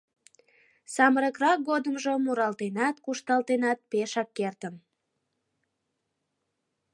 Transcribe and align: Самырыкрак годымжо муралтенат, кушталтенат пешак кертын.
Самырыкрак 0.93 1.59
годымжо 1.69 2.13
муралтенат, 2.23 2.95
кушталтенат 3.05 3.79
пешак 3.89 4.29
кертын. 4.37 4.75